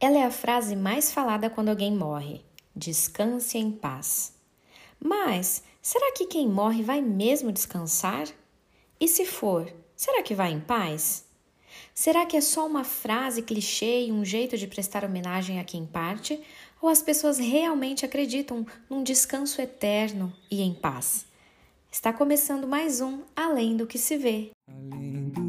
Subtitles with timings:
[0.00, 2.40] Ela é a frase mais falada quando alguém morre.
[2.74, 4.32] Descanse em paz.
[5.00, 8.28] Mas será que quem morre vai mesmo descansar?
[9.00, 11.24] E se for, será que vai em paz?
[11.92, 15.84] Será que é só uma frase clichê e um jeito de prestar homenagem a quem
[15.84, 16.40] parte?
[16.80, 21.26] Ou as pessoas realmente acreditam num descanso eterno e em paz?
[21.90, 24.50] Está começando mais um Além do que se vê.
[24.92, 25.47] Além do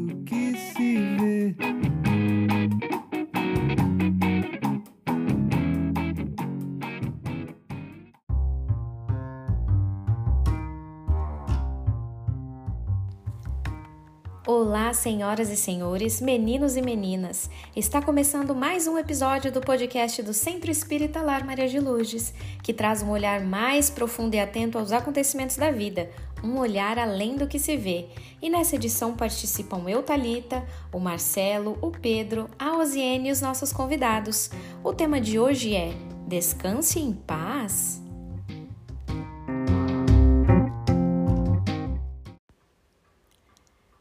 [14.52, 17.48] Olá, senhoras e senhores, meninos e meninas.
[17.76, 22.74] Está começando mais um episódio do podcast do Centro Espírita Lar Maria de Lourdes, que
[22.74, 26.10] traz um olhar mais profundo e atento aos acontecimentos da vida,
[26.42, 28.08] um olhar além do que se vê.
[28.42, 33.72] E nessa edição participam eu, Talita, o Marcelo, o Pedro, a Osiene e os nossos
[33.72, 34.50] convidados.
[34.82, 35.92] O tema de hoje é
[36.26, 38.02] Descanse em paz.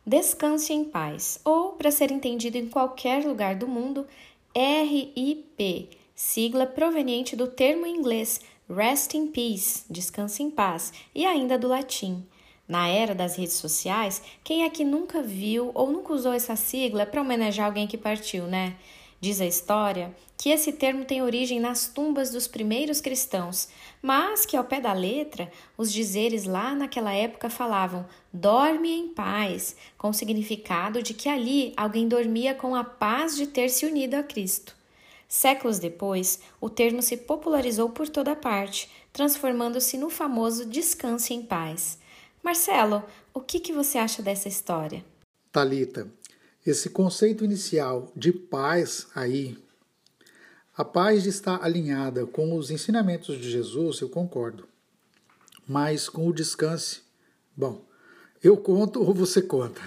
[0.10, 4.08] Descanse em paz, ou, para ser entendido em qualquer lugar do mundo,
[4.56, 11.68] RIP, sigla proveniente do termo inglês Rest in Peace, descanse em paz, e ainda do
[11.68, 12.26] latim.
[12.68, 17.06] Na era das redes sociais, quem é que nunca viu ou nunca usou essa sigla
[17.06, 18.78] para homenagear alguém que partiu, né?
[19.22, 23.68] Diz a história que esse termo tem origem nas tumbas dos primeiros cristãos,
[24.02, 29.76] mas que ao pé da letra, os dizeres lá naquela época falavam dorme em paz,
[29.98, 34.16] com o significado de que ali alguém dormia com a paz de ter se unido
[34.16, 34.74] a Cristo.
[35.28, 42.00] Séculos depois, o termo se popularizou por toda parte, transformando-se no famoso descanse em paz.
[42.42, 43.04] Marcelo,
[43.34, 45.04] o que, que você acha dessa história?
[45.52, 46.08] Talita,
[46.66, 49.58] esse conceito inicial de paz aí,
[50.76, 54.68] a paz estar alinhada com os ensinamentos de Jesus, eu concordo.
[55.68, 57.02] Mas com o descanse,
[57.56, 57.86] bom,
[58.44, 59.82] eu conto ou você conta?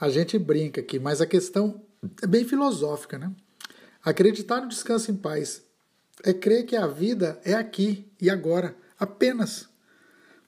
[0.00, 1.82] A gente brinca aqui, mas a questão
[2.22, 3.32] é bem filosófica, né?
[4.04, 5.62] Acreditar no descanso em paz
[6.22, 9.68] é crer que a vida é aqui e agora, apenas.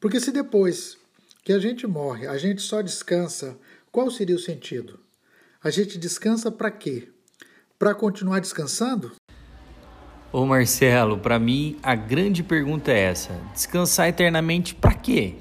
[0.00, 0.96] Porque se depois
[1.42, 3.58] que a gente morre, a gente só descansa,
[3.90, 5.00] qual seria o sentido?
[5.60, 7.08] A gente descansa para quê?
[7.76, 9.10] Para continuar descansando?
[10.32, 15.34] Ô Marcelo, para mim a grande pergunta é essa: descansar eternamente para quê?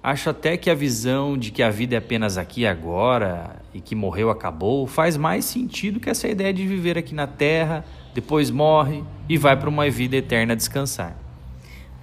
[0.00, 3.80] Acho até que a visão de que a vida é apenas aqui e agora e
[3.80, 8.48] que morreu acabou faz mais sentido que essa ideia de viver aqui na Terra, depois
[8.48, 11.18] morre e vai para uma vida eterna descansar.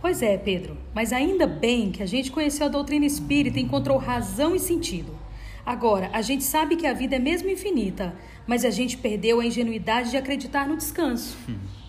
[0.01, 3.97] Pois é, Pedro, mas ainda bem que a gente conheceu a doutrina espírita e encontrou
[3.97, 5.22] razão e sentido.
[5.65, 8.13] Agora, a gente sabe que a vida é mesmo infinita,
[8.45, 11.37] mas a gente perdeu a ingenuidade de acreditar no descanso.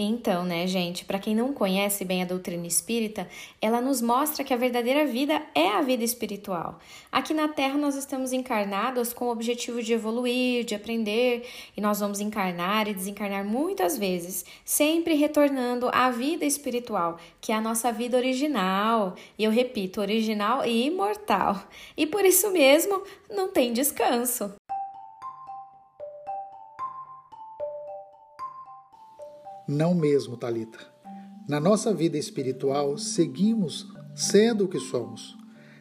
[0.00, 3.28] Então, né, gente, para quem não conhece bem a doutrina espírita,
[3.60, 6.78] ela nos mostra que a verdadeira vida é a vida espiritual.
[7.10, 11.98] Aqui na Terra nós estamos encarnados com o objetivo de evoluir, de aprender, e nós
[11.98, 17.90] vamos encarnar e desencarnar muitas vezes, sempre retornando à vida espiritual, que é a nossa
[17.90, 21.60] vida original, e eu repito, original e imortal.
[21.96, 24.57] E por isso mesmo, não tem descanso.
[29.68, 30.78] Não mesmo, Talita.
[31.46, 35.36] Na nossa vida espiritual, seguimos sendo o que somos.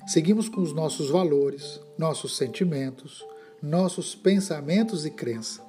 [0.05, 3.25] Seguimos com os nossos valores, nossos sentimentos,
[3.61, 5.61] nossos pensamentos e crença.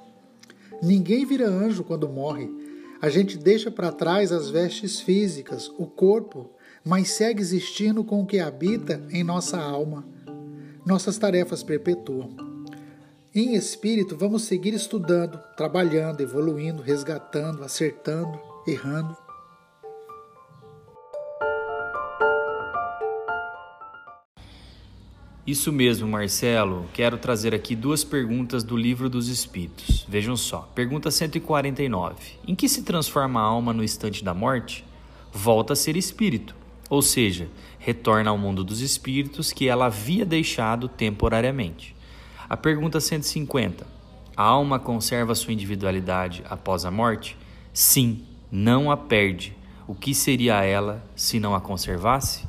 [0.83, 2.49] Ninguém vira anjo quando morre.
[3.01, 6.49] A gente deixa para trás as vestes físicas, o corpo,
[6.83, 10.05] mas segue existindo com o que habita em nossa alma.
[10.85, 12.48] Nossas tarefas perpetuam.
[13.39, 19.15] Em espírito, vamos seguir estudando, trabalhando, evoluindo, resgatando, acertando, errando.
[25.47, 26.89] Isso mesmo, Marcelo.
[26.93, 30.05] Quero trazer aqui duas perguntas do Livro dos Espíritos.
[30.09, 30.69] Vejam só.
[30.75, 32.17] Pergunta 149.
[32.45, 34.83] Em que se transforma a alma no instante da morte?
[35.31, 36.53] Volta a ser espírito,
[36.89, 37.47] ou seja,
[37.77, 41.97] retorna ao mundo dos espíritos que ela havia deixado temporariamente.
[42.49, 43.85] A pergunta 150.
[44.35, 47.37] A alma conserva sua individualidade após a morte?
[47.71, 49.55] Sim, não a perde.
[49.87, 52.47] O que seria ela se não a conservasse?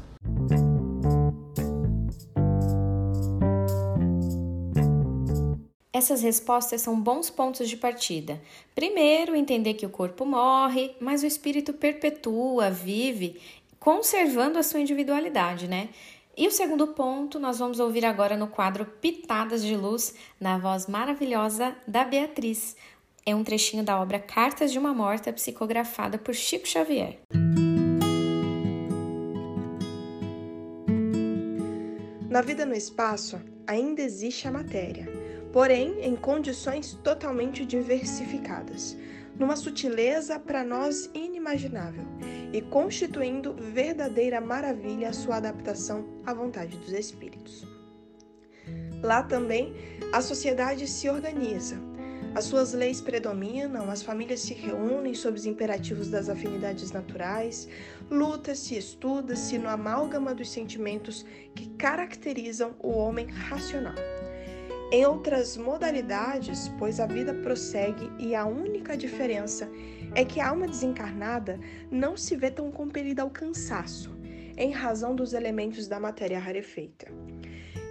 [5.92, 8.40] Essas respostas são bons pontos de partida.
[8.74, 13.38] Primeiro, entender que o corpo morre, mas o espírito perpetua, vive,
[13.78, 15.90] conservando a sua individualidade, né?
[16.36, 20.86] E o segundo ponto nós vamos ouvir agora no quadro Pitadas de Luz, na voz
[20.86, 22.76] maravilhosa da Beatriz.
[23.26, 27.18] É um trechinho da obra Cartas de uma Morta, psicografada por Chico Xavier.
[32.30, 35.08] Na vida no espaço, ainda existe a matéria,
[35.52, 38.96] porém em condições totalmente diversificadas,
[39.36, 42.04] numa sutileza para nós inimaginável
[42.52, 47.66] e constituindo verdadeira maravilha a sua adaptação à vontade dos espíritos.
[49.02, 49.74] Lá também
[50.12, 51.78] a sociedade se organiza,
[52.32, 57.68] as suas leis predominam, as famílias se reúnem sob os imperativos das afinidades naturais,
[58.08, 61.26] luta-se, estuda-se no amálgama dos sentimentos
[61.56, 63.96] que caracterizam o homem racional.
[64.92, 69.68] Em outras modalidades, pois a vida prossegue e a única diferença
[70.14, 71.58] é que a alma desencarnada
[71.90, 74.16] não se vê tão compelida ao cansaço,
[74.56, 77.06] em razão dos elementos da matéria rarefeita.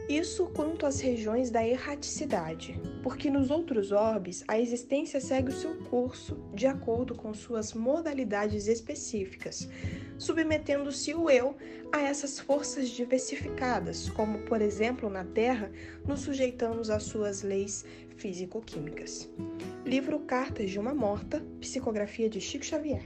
[0.10, 5.76] Isso quanto às regiões da erraticidade, porque nos outros orbes a existência segue o seu
[5.84, 9.70] curso de acordo com suas modalidades específicas,
[10.18, 11.56] submetendo-se o eu
[11.92, 15.72] a essas forças diversificadas, como por exemplo na Terra
[16.08, 17.86] nos sujeitamos às suas leis
[18.20, 19.30] físico-químicas.
[19.86, 23.02] Livro Cartas de uma Morta, psicografia de Chico Xavier.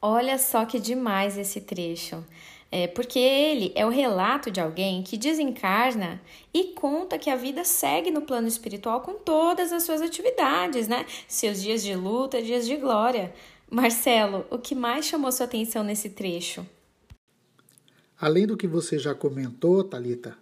[0.00, 2.24] Olha só que demais esse trecho.
[2.74, 6.20] É, porque ele é o relato de alguém que desencarna
[6.52, 11.04] e conta que a vida segue no plano espiritual com todas as suas atividades, né?
[11.28, 13.32] Seus dias de luta, dias de glória.
[13.70, 16.66] Marcelo, o que mais chamou sua atenção nesse trecho?
[18.22, 20.38] Além do que você já comentou, Talita,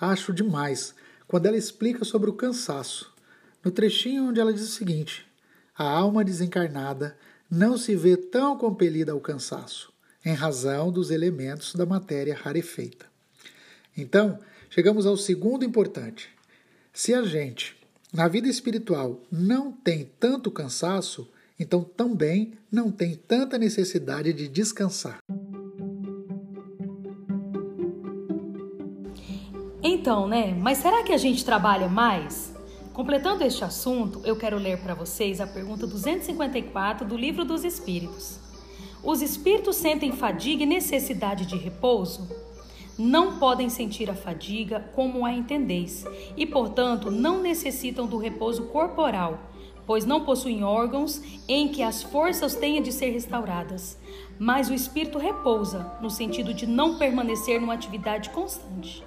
[0.00, 0.94] acho demais
[1.26, 3.12] quando ela explica sobre o cansaço.
[3.64, 5.26] No trechinho onde ela diz o seguinte:
[5.76, 7.18] a alma desencarnada
[7.50, 9.92] não se vê tão compelida ao cansaço,
[10.24, 13.06] em razão dos elementos da matéria rarefeita.
[13.96, 14.38] Então,
[14.70, 16.28] chegamos ao segundo importante.
[16.92, 17.76] Se a gente,
[18.12, 25.18] na vida espiritual, não tem tanto cansaço, então também não tem tanta necessidade de descansar.
[30.06, 30.56] Então, né?
[30.56, 32.54] Mas será que a gente trabalha mais?
[32.92, 38.38] Completando este assunto, eu quero ler para vocês a pergunta 254 do Livro dos Espíritos.
[39.02, 42.24] Os espíritos sentem fadiga e necessidade de repouso?
[42.96, 46.04] Não podem sentir a fadiga como a entendeis
[46.36, 49.40] e, portanto, não necessitam do repouso corporal,
[49.88, 53.98] pois não possuem órgãos em que as forças tenham de ser restauradas.
[54.38, 59.04] Mas o espírito repousa, no sentido de não permanecer numa atividade constante.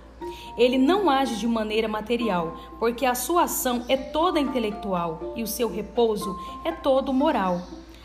[0.57, 5.47] Ele não age de maneira material, porque a sua ação é toda intelectual e o
[5.47, 7.61] seu repouso é todo moral.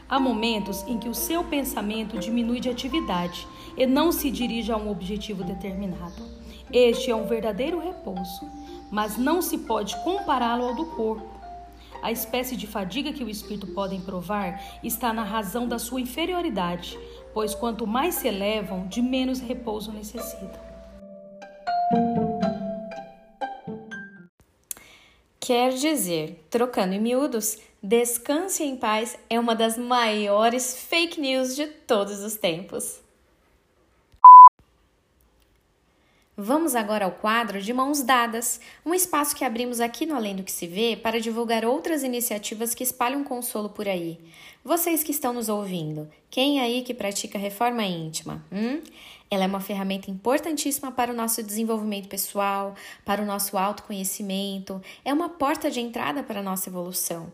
[0.08, 3.46] Há momentos em que o seu pensamento diminui de atividade
[3.76, 6.22] e não se dirige a um objetivo determinado.
[6.72, 8.48] Este é um verdadeiro repouso,
[8.90, 11.34] mas não se pode compará-lo ao do corpo.
[12.02, 16.98] A espécie de fadiga que o espírito pode provar está na razão da sua inferioridade,
[17.32, 20.60] pois quanto mais se elevam, de menos repouso necessitam.
[25.46, 31.66] Quer dizer, trocando em miúdos, descanse em paz é uma das maiores fake news de
[31.66, 32.98] todos os tempos.
[36.34, 40.42] Vamos agora ao quadro de Mãos Dadas, um espaço que abrimos aqui no Além do
[40.42, 44.18] que se vê para divulgar outras iniciativas que espalham consolo por aí.
[44.64, 48.42] Vocês que estão nos ouvindo, quem aí que pratica reforma íntima?
[48.50, 48.80] Hum?
[49.30, 55.12] Ela é uma ferramenta importantíssima para o nosso desenvolvimento pessoal, para o nosso autoconhecimento, é
[55.12, 57.32] uma porta de entrada para a nossa evolução.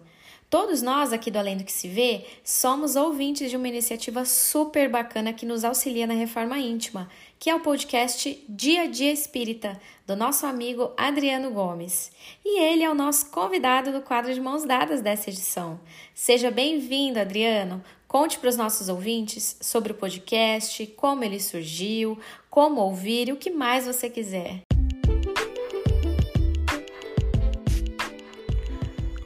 [0.50, 4.88] Todos nós aqui do Além do que se vê somos ouvintes de uma iniciativa super
[4.88, 9.80] bacana que nos auxilia na reforma íntima, que é o podcast Dia a Dia Espírita,
[10.04, 12.11] do nosso amigo Adriano Gomes.
[12.44, 15.78] E ele é o nosso convidado do quadro de mãos dadas dessa edição.
[16.12, 17.80] Seja bem-vindo, Adriano.
[18.11, 22.19] Conte para os nossos ouvintes sobre o podcast, como ele surgiu,
[22.50, 24.62] como ouvir e o que mais você quiser.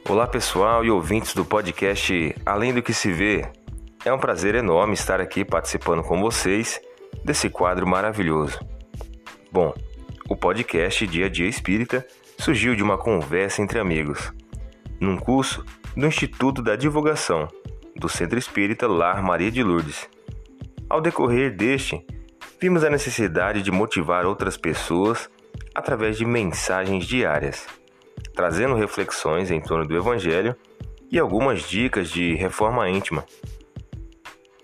[0.07, 3.51] Olá pessoal e ouvintes do podcast Além do que se vê.
[4.05, 6.79] É um prazer enorme estar aqui participando com vocês
[7.23, 8.59] desse quadro maravilhoso.
[9.51, 9.73] Bom,
[10.29, 12.05] o podcast Dia a Dia Espírita
[12.37, 14.31] surgiu de uma conversa entre amigos,
[14.99, 15.65] num curso
[15.97, 17.49] do Instituto da Divulgação
[17.95, 20.09] do Centro Espírita Lar Maria de Lourdes.
[20.89, 22.05] Ao decorrer deste,
[22.59, 25.29] vimos a necessidade de motivar outras pessoas
[25.73, 27.65] através de mensagens diárias,
[28.33, 30.55] trazendo reflexões em torno do Evangelho
[31.09, 33.23] e algumas dicas de reforma íntima.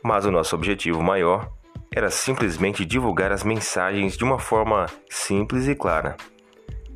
[0.03, 1.51] mas o nosso objetivo maior
[1.93, 6.17] era simplesmente divulgar as mensagens de uma forma simples e clara,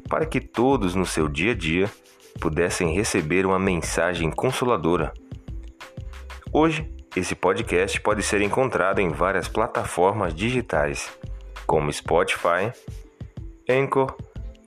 [0.09, 1.91] para que todos no seu dia a dia
[2.39, 5.13] pudessem receber uma mensagem consoladora.
[6.57, 11.11] Hoje, esse podcast pode ser encontrado em várias plataformas digitais,
[11.67, 12.71] como Spotify,
[13.69, 14.15] Anchor,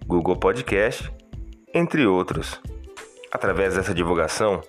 [0.07, 1.11] Google Podcast,
[1.73, 2.61] entre outros.
[3.33, 4.61] Através dessa divulgação,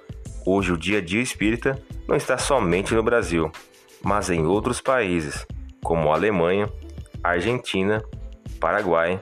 [0.45, 3.51] hoje o dia a dia espírita não está somente no Brasil
[4.01, 5.45] mas em outros países,
[5.83, 6.71] como Alemanha,
[7.23, 8.01] Argentina,
[8.59, 9.21] Paraguai,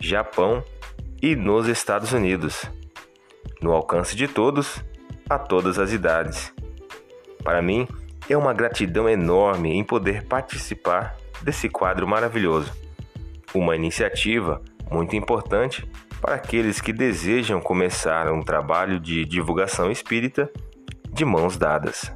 [0.00, 0.62] Japão
[1.20, 2.64] e nos Estados Unidos.
[3.60, 4.80] No alcance de todos,
[5.28, 6.52] a todas as idades.
[7.42, 7.86] Para mim,
[8.28, 12.72] é uma gratidão enorme em poder participar desse quadro maravilhoso.
[13.54, 15.86] Uma iniciativa muito importante
[16.20, 20.50] para aqueles que desejam começar um trabalho de divulgação espírita
[21.12, 22.12] de mãos dadas.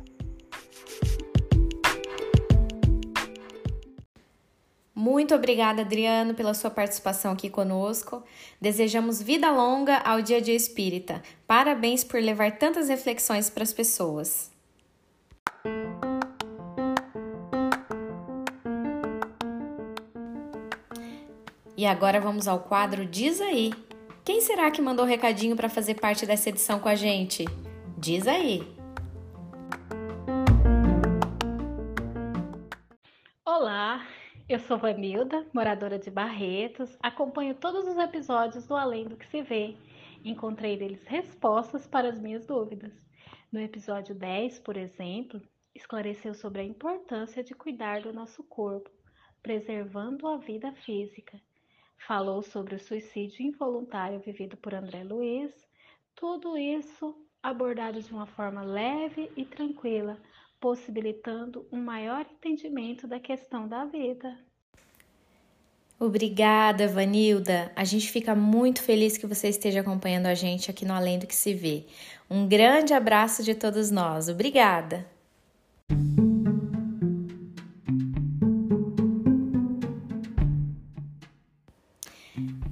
[4.94, 8.22] Muito obrigada, Adriano, pela sua participação aqui conosco.
[8.60, 11.22] Desejamos vida longa ao Dia a Dia Espírita.
[11.46, 14.55] Parabéns por levar tantas reflexões para as pessoas.
[21.78, 23.70] E agora vamos ao quadro Diz aí.
[24.24, 27.44] Quem será que mandou recadinho para fazer parte dessa edição com a gente?
[27.98, 28.62] Diz aí.
[33.44, 34.06] Olá,
[34.48, 39.42] eu sou Vanilda, moradora de Barretos, acompanho todos os episódios do Além do que se
[39.42, 39.76] vê.
[40.24, 42.92] Encontrei neles respostas para as minhas dúvidas.
[43.52, 45.42] No episódio 10, por exemplo,
[45.74, 48.88] esclareceu sobre a importância de cuidar do nosso corpo,
[49.42, 51.38] preservando a vida física.
[51.98, 55.52] Falou sobre o suicídio involuntário vivido por André Luiz.
[56.14, 60.18] Tudo isso abordado de uma forma leve e tranquila,
[60.60, 64.36] possibilitando um maior entendimento da questão da vida.
[65.98, 67.72] Obrigada, Vanilda.
[67.74, 71.26] A gente fica muito feliz que você esteja acompanhando a gente aqui no Além do
[71.26, 71.86] que se vê.
[72.28, 74.28] Um grande abraço de todos nós.
[74.28, 75.15] Obrigada.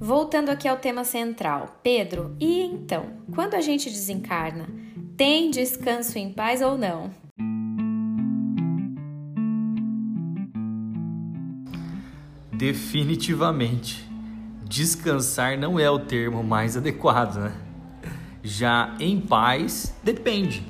[0.05, 4.67] Voltando aqui ao tema central, Pedro, e então, quando a gente desencarna,
[5.17, 7.09] tem descanso em paz ou não?
[12.53, 14.07] Definitivamente.
[14.63, 17.55] Descansar não é o termo mais adequado, né?
[18.43, 20.63] Já em paz, depende.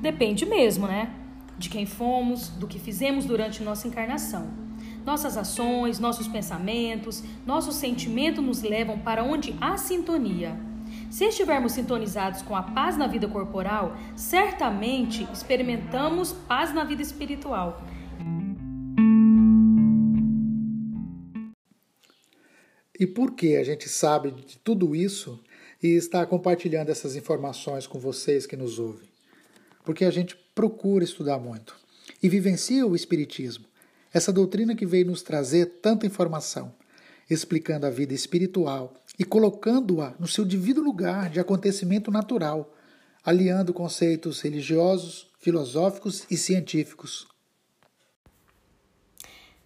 [0.00, 1.10] Depende mesmo, né?
[1.58, 4.67] De quem fomos, do que fizemos durante nossa encarnação.
[5.04, 10.58] Nossas ações, nossos pensamentos, nossos sentimentos nos levam para onde há sintonia.
[11.10, 17.82] Se estivermos sintonizados com a paz na vida corporal, certamente experimentamos paz na vida espiritual.
[22.98, 25.40] E por que a gente sabe de tudo isso
[25.80, 29.08] e está compartilhando essas informações com vocês que nos ouvem?
[29.84, 31.76] Porque a gente procura estudar muito
[32.20, 33.64] e vivencia o Espiritismo,
[34.12, 36.74] essa doutrina que veio nos trazer tanta informação,
[37.28, 42.74] explicando a vida espiritual e colocando-a no seu devido lugar de acontecimento natural,
[43.24, 47.26] aliando conceitos religiosos, filosóficos e científicos.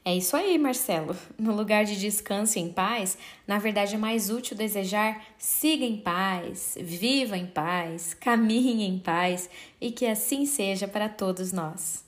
[0.04, 1.16] É isso aí, Marcelo.
[1.38, 6.76] No lugar de descanso em paz, na verdade é mais útil desejar siga em paz,
[6.80, 9.48] viva em paz, caminhe em paz
[9.80, 12.04] e que assim seja para todos nós.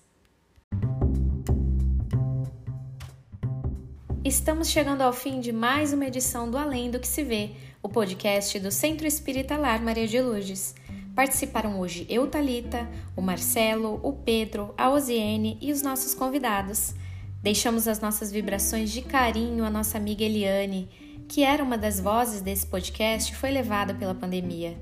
[4.25, 7.51] Estamos chegando ao fim de mais uma edição do Além do que se vê,
[7.83, 10.75] o podcast do Centro Espírita Lar Maria de Lourdes.
[11.15, 16.95] Participaram hoje eu, Talita, o Marcelo, o Pedro, a Osiene e os nossos convidados.
[17.43, 20.89] Deixamos as nossas vibrações de carinho à nossa amiga Eliane,
[21.29, 24.75] que era uma das vozes desse podcast e foi levada pela pandemia.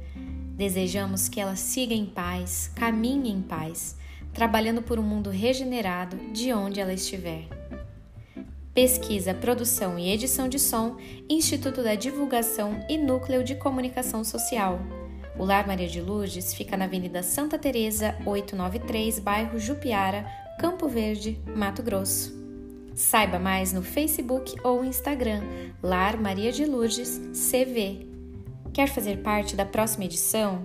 [0.54, 3.96] Desejamos que ela siga em paz, caminhe em paz,
[4.32, 7.61] trabalhando por um mundo regenerado de onde ela estiver.
[8.74, 10.96] Pesquisa, produção e edição de som,
[11.28, 14.80] Instituto da Divulgação e Núcleo de Comunicação Social.
[15.38, 20.24] O Lar Maria de Lourdes fica na Avenida Santa Teresa, 893, bairro Jupiara,
[20.58, 22.34] Campo Verde, Mato Grosso.
[22.94, 25.42] Saiba mais no Facebook ou Instagram,
[25.82, 28.06] Lar Maria de Lourdes CV.
[28.72, 30.62] Quer fazer parte da próxima edição?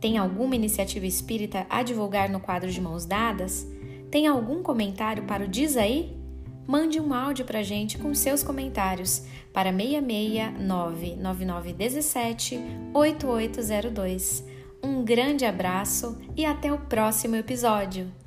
[0.00, 3.66] Tem alguma iniciativa espírita a divulgar no quadro de mãos dadas?
[4.10, 6.21] Tem algum comentário para o Diz aí?
[6.66, 12.60] Mande um áudio para gente com seus comentários para 6699917
[12.94, 14.44] 8802.
[14.82, 18.21] Um grande abraço e até o próximo episódio!